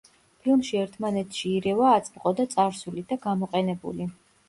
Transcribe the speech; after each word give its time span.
ფილმში 0.45 0.79
ერთმანეთში 0.83 1.53
ირევა 1.59 1.93
აწმყო 1.99 2.35
და 2.43 2.49
წარსული 2.57 3.09
და 3.15 3.23
გამოყენებული. 3.31 4.15